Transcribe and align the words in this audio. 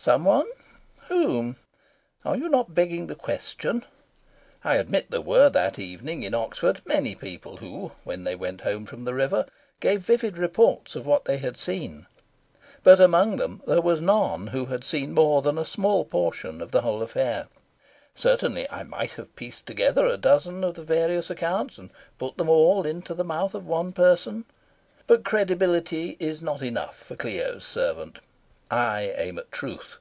Some 0.00 0.24
one? 0.24 0.46
Whom? 1.08 1.56
Are 2.24 2.34
you 2.34 2.48
not 2.48 2.74
begging 2.74 3.06
the 3.06 3.14
question? 3.14 3.84
I 4.64 4.76
admit 4.76 5.10
there 5.10 5.20
were, 5.20 5.50
that 5.50 5.78
evening 5.78 6.22
in 6.22 6.32
Oxford, 6.32 6.80
many 6.86 7.14
people 7.14 7.58
who, 7.58 7.92
when 8.02 8.24
they 8.24 8.34
went 8.34 8.62
home 8.62 8.86
from 8.86 9.04
the 9.04 9.12
river, 9.12 9.44
gave 9.78 10.00
vivid 10.00 10.38
reports 10.38 10.96
of 10.96 11.04
what 11.04 11.26
they 11.26 11.36
had 11.36 11.58
seen. 11.58 12.06
But 12.82 12.98
among 12.98 13.36
them 13.36 13.60
was 13.66 14.00
none 14.00 14.46
who 14.46 14.64
had 14.64 14.84
seen 14.84 15.12
more 15.12 15.42
than 15.42 15.58
a 15.58 15.66
small 15.66 16.06
portion 16.06 16.62
of 16.62 16.70
the 16.70 16.80
whole 16.80 17.02
affair. 17.02 17.48
Certainly, 18.14 18.70
I 18.70 18.84
might 18.84 19.10
have 19.12 19.36
pieced 19.36 19.66
together 19.66 20.06
a 20.06 20.16
dozen 20.16 20.64
of 20.64 20.76
the 20.76 20.82
various 20.82 21.28
accounts, 21.28 21.76
and 21.76 21.90
put 22.16 22.38
them 22.38 22.48
all 22.48 22.86
into 22.86 23.12
the 23.12 23.22
mouth 23.22 23.54
of 23.54 23.66
one 23.66 23.92
person. 23.92 24.46
But 25.06 25.24
credibility 25.26 26.16
is 26.18 26.40
not 26.40 26.62
enough 26.62 26.96
for 26.96 27.16
Clio's 27.16 27.66
servant. 27.66 28.20
I 28.72 29.12
aim 29.16 29.36
at 29.36 29.50
truth. 29.50 29.98